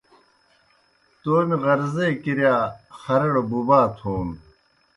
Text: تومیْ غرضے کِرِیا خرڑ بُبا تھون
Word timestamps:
تومیْ 1.21 1.57
غرضے 1.63 2.07
کِرِیا 2.23 2.55
خرڑ 2.99 3.33
بُبا 3.49 3.81
تھون 3.97 4.27